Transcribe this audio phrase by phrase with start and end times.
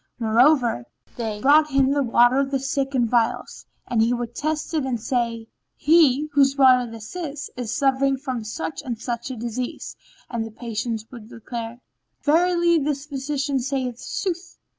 [0.17, 4.73] Moreover, they brought him the water of the sick in phials,[FN#13] and he would test
[4.73, 5.45] it and say,
[5.77, 9.95] "He, whose water this is, is suffering from such and such a disease,"
[10.27, 11.81] and the patient would declare,
[12.23, 14.57] "Verily this physician sayeth sooth."